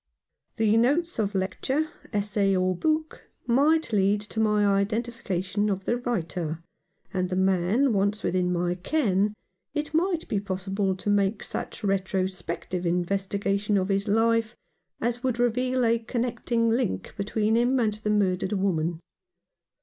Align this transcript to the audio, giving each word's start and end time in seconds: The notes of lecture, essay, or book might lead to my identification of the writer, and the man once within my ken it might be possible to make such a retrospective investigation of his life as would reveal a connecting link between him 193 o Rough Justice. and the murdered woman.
The 0.57 0.77
notes 0.77 1.19
of 1.19 1.35
lecture, 1.35 1.89
essay, 2.11 2.55
or 2.55 2.75
book 2.75 3.21
might 3.45 3.93
lead 3.93 4.19
to 4.21 4.39
my 4.39 4.65
identification 4.65 5.69
of 5.69 5.85
the 5.85 5.95
writer, 5.97 6.63
and 7.13 7.29
the 7.29 7.35
man 7.35 7.93
once 7.93 8.23
within 8.23 8.51
my 8.51 8.73
ken 8.73 9.35
it 9.75 9.93
might 9.93 10.27
be 10.27 10.39
possible 10.39 10.95
to 10.95 11.09
make 11.11 11.43
such 11.43 11.83
a 11.83 11.85
retrospective 11.85 12.83
investigation 12.83 13.77
of 13.77 13.89
his 13.89 14.07
life 14.07 14.55
as 14.99 15.21
would 15.21 15.37
reveal 15.37 15.85
a 15.85 15.99
connecting 15.99 16.71
link 16.71 17.13
between 17.15 17.55
him 17.55 17.77
193 17.77 17.77
o 17.77 17.77
Rough 17.77 17.89
Justice. 17.89 18.01
and 18.01 18.03
the 18.15 18.25
murdered 18.25 18.53
woman. 18.59 18.99